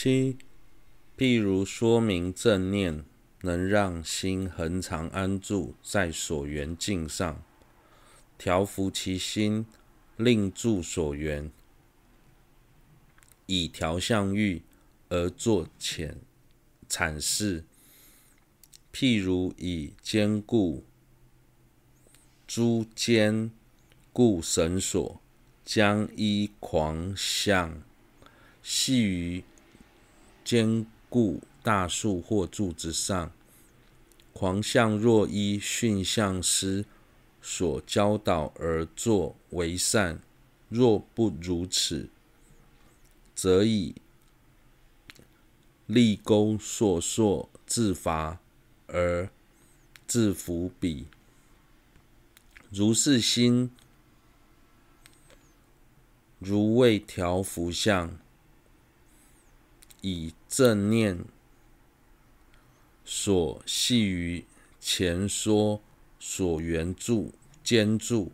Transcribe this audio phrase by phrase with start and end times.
[0.00, 0.38] 七，
[1.16, 3.04] 譬如说明正念
[3.40, 7.42] 能让心恒常安住在所缘境上，
[8.38, 9.66] 调伏其心，
[10.16, 11.50] 令住所缘，
[13.46, 14.62] 以调相欲
[15.08, 16.18] 而作浅
[16.88, 17.64] 阐释。
[18.92, 20.84] 譬如以坚固
[22.46, 23.50] 诸坚
[24.12, 25.20] 固绳索，
[25.64, 27.82] 将依狂想
[28.62, 29.42] 系于
[30.48, 33.30] 坚固大树或柱子上，
[34.32, 36.86] 狂相若依驯象师
[37.42, 40.22] 所教导而作为善，
[40.70, 42.08] 若不如此，
[43.34, 43.96] 则以
[45.84, 48.38] 利钩索索自伐
[48.86, 49.28] 而
[50.06, 51.08] 自伏彼。
[52.70, 53.70] 如是心，
[56.38, 58.18] 如未调伏相，
[60.00, 61.24] 以正念
[63.04, 64.44] 所系于
[64.80, 65.82] 前说
[66.20, 68.32] 所缘住坚住，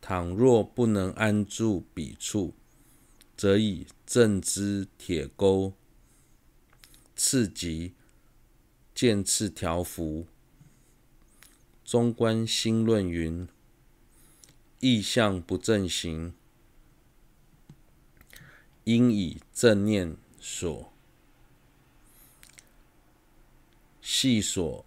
[0.00, 2.54] 倘若不能安住彼处，
[3.36, 5.74] 则以正之铁钩
[7.14, 7.94] 刺及
[8.94, 10.26] 剑刺条幅。
[11.84, 13.48] 中观心论云：
[14.78, 16.32] 意象不正行，
[18.84, 20.90] 应以正念所
[24.00, 24.84] 系所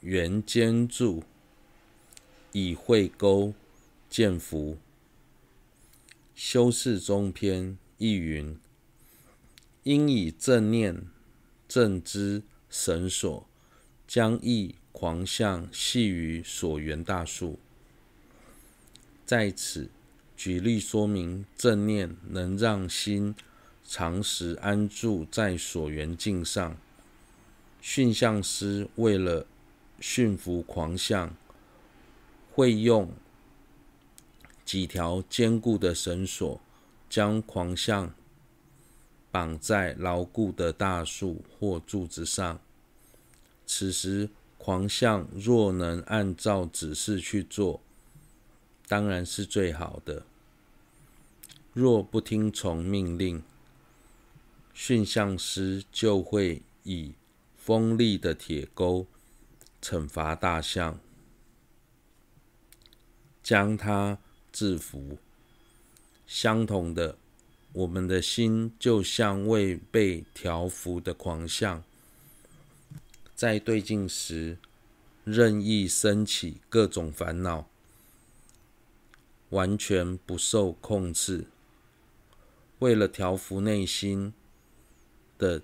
[0.00, 1.24] 缘坚住，
[2.52, 3.52] 以会钩
[4.08, 4.78] 见伏。
[6.34, 8.58] 修次中篇亦云：
[9.82, 11.06] 应以正念
[11.68, 13.46] 正之绳索，
[14.06, 17.58] 将意狂相系于所缘大树。
[19.26, 19.90] 在此
[20.36, 23.34] 举例说明，正念能让心
[23.84, 26.76] 常时安住在所缘境上。
[27.80, 29.46] 驯象师为了
[30.00, 31.34] 驯服狂象，
[32.50, 33.12] 会用
[34.64, 36.60] 几条坚固的绳索，
[37.10, 38.14] 将狂象
[39.30, 42.58] 绑在牢固的大树或柱子上。
[43.66, 47.80] 此时，狂象若能按照指示去做，
[48.88, 50.22] 当然是最好的；
[51.74, 53.42] 若不听从命令，
[54.74, 57.14] 驯象师就会以
[57.56, 59.06] 锋利的铁钩
[59.80, 60.98] 惩罚大象，
[63.42, 64.18] 将它
[64.52, 65.16] 制服。
[66.26, 67.16] 相同的，
[67.72, 71.84] 我们的心就像未被调服的狂象。
[73.34, 74.58] 在对境时，
[75.22, 77.68] 任意升起各种烦恼，
[79.50, 81.46] 完全不受控制。
[82.80, 84.32] 为了调服内心
[85.44, 85.60] 的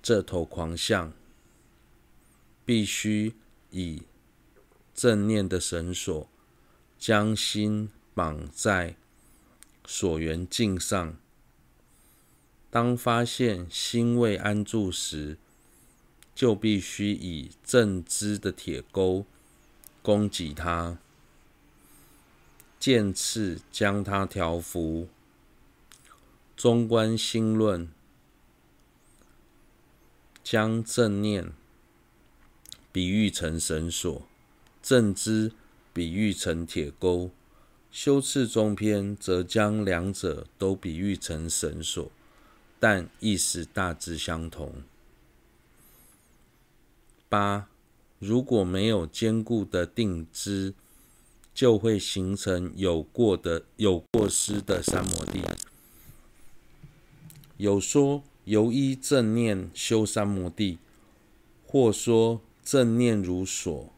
[0.00, 1.12] 这头狂象，
[2.64, 3.34] 必须
[3.72, 4.02] 以
[4.94, 6.28] 正念的绳索，
[6.96, 8.94] 将心绑在
[9.84, 11.16] 所缘境上。
[12.70, 15.38] 当发现心未安住时，
[16.32, 19.26] 就必须以正知的铁钩
[20.02, 20.98] 攻击它，
[22.78, 25.08] 渐次将它调伏。
[26.56, 27.88] 中观心论
[30.44, 31.52] 将正念
[32.92, 34.22] 比喻成绳索，
[34.82, 35.50] 正知
[35.94, 37.30] 比喻成铁钩。
[37.90, 42.10] 修次中篇则将两者都比喻成绳索，
[42.78, 44.82] 但意思大致相同。
[47.28, 47.68] 八，
[48.18, 50.74] 如果没有坚固的定知，
[51.54, 55.40] 就会形成有过的有过失的三摩地。
[57.56, 60.78] 有说由依正念修三摩地，
[61.66, 63.92] 或说正念如所，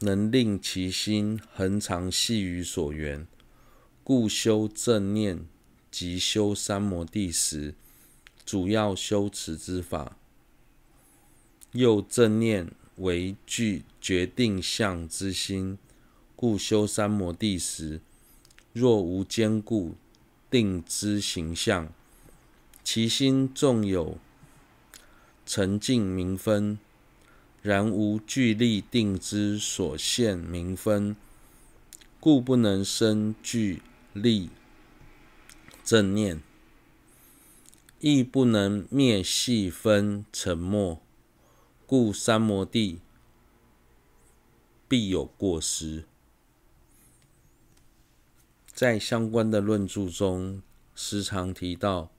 [0.00, 3.26] 能令其心恒常系于所缘，
[4.02, 5.44] 故修正念
[5.90, 7.74] 及修三摩地时，
[8.46, 10.16] 主要修持之法。
[11.72, 15.76] 又正念为具决定相之心，
[16.36, 18.00] 故修三摩地时，
[18.72, 19.96] 若无坚固
[20.48, 21.92] 定之形象，
[22.84, 24.18] 其心纵有
[25.46, 26.78] 沉静明分，
[27.62, 31.16] 然无聚力定之所现明分，
[32.20, 33.82] 故不能生聚
[34.12, 34.50] 力
[35.82, 36.42] 正念，
[38.00, 41.00] 亦不能灭细分沉默。
[41.86, 43.00] 故三摩地
[44.88, 46.04] 必有过失。
[48.66, 50.62] 在相关的论著中，
[50.94, 52.10] 时常提到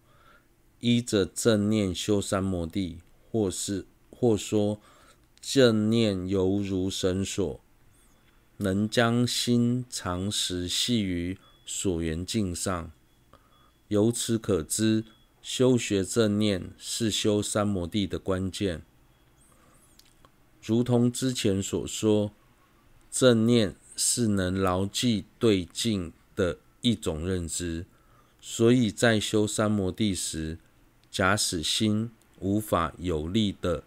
[0.80, 3.00] 依着正念修三摩地，
[3.32, 4.80] 或是或说
[5.42, 7.60] 正念犹如绳索，
[8.58, 12.92] 能将心常时系于所缘境上。
[13.88, 15.04] 由此可知，
[15.42, 18.82] 修学正念是修三摩地的关键。
[20.62, 22.32] 如同之前所说，
[23.12, 27.86] 正念是能牢记对境的一种认知，
[28.48, 30.60] 所以在修三摩地时，
[31.10, 33.84] 假使心无法有力地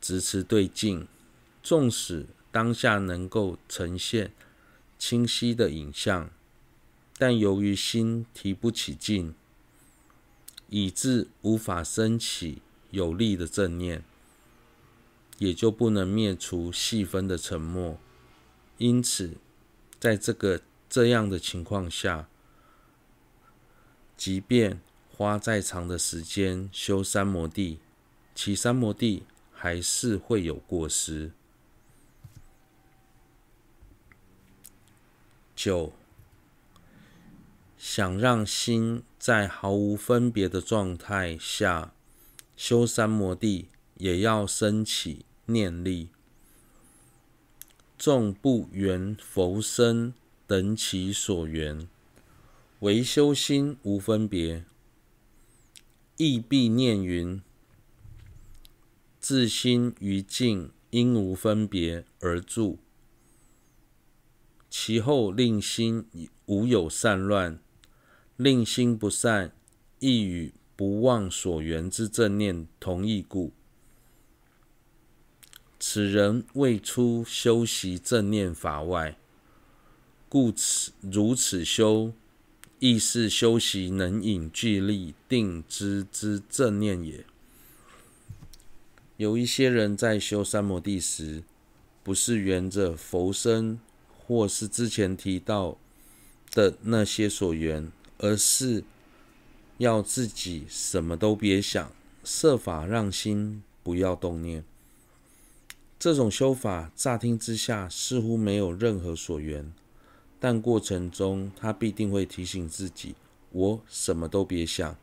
[0.00, 1.06] 执持对境，
[1.62, 4.32] 纵使当下能够呈现
[4.98, 6.30] 清晰的影像，
[7.18, 9.34] 但由于心提不起劲，
[10.70, 14.02] 以致无法升起有力的正念，
[15.36, 18.00] 也就不能灭除细分的沉默。
[18.78, 19.32] 因此，
[19.98, 22.26] 在这个这样的情况下，
[24.20, 24.78] 即便
[25.16, 27.78] 花再长的时间修三摩地，
[28.34, 31.32] 其三摩地还是会有过失。
[35.56, 35.94] 九。
[37.78, 41.94] 想让心在毫无分别的状态下
[42.54, 46.10] 修三摩地，也要升起念力。
[47.96, 50.12] 众不缘佛身
[50.46, 51.88] 等其所缘，
[52.80, 54.64] 唯修心无分别，
[56.16, 57.42] 亦必念云：
[59.18, 62.78] 自心于境因无分别而住。
[64.70, 66.06] 其后令心
[66.46, 67.58] 无有散乱。
[68.38, 69.52] 令心不散，
[69.98, 73.52] 亦与不忘所缘之正念同义故。
[75.78, 79.18] 此人未出修习正念法外，
[80.30, 82.14] 故此如此修，
[82.80, 87.24] 亦是修习能引聚力定知之正念也。
[89.16, 91.44] 有一些人在修三摩地时，
[92.02, 93.78] 不是缘着佛身，
[94.18, 95.78] 或是之前提到
[96.50, 97.92] 的那些所缘。
[98.22, 98.84] 而是
[99.78, 101.90] 要自己什么都别想，
[102.22, 104.62] 设法让心不要动念。
[105.98, 109.72] 这种修法乍听之下似乎没有任何所缘，
[110.40, 113.14] 但过程中他必定会提醒自己：
[113.50, 114.96] 我什么都别想，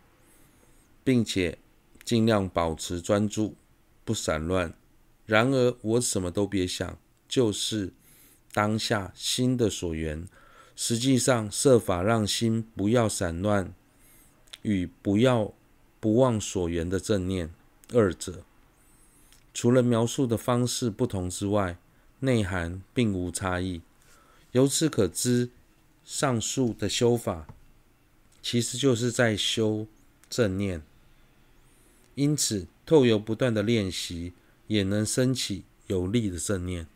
[1.03, 1.59] 并且
[2.03, 3.55] 尽量保持专注，
[4.03, 4.73] 不散乱。
[5.25, 6.97] 然而，我什么都别想，
[7.29, 7.93] 就是
[8.51, 10.27] 当下心的所缘。
[10.75, 13.73] 实际上，设法让心不要散乱，
[14.63, 15.53] 与不要
[15.99, 17.51] 不忘所缘的正念，
[17.93, 18.43] 二者
[19.53, 21.77] 除了描述的方式不同之外，
[22.19, 23.81] 内涵并无差异。
[24.53, 25.49] 由此可知，
[26.05, 27.47] 上述的修法
[28.41, 29.87] 其实就是在修
[30.29, 30.81] 正念。
[32.15, 34.33] 因此，透由不断的练习，
[34.67, 36.87] 也能升起有力的正念。